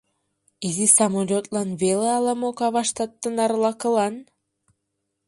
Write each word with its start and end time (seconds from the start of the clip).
Изи 0.67 0.87
самолетлан 0.97 1.69
веле 1.81 2.07
ала-мо 2.17 2.49
каваштат 2.59 3.11
тынар 3.21 3.51
лакылан? 3.63 4.15